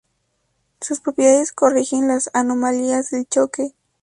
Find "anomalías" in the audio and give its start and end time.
2.33-3.11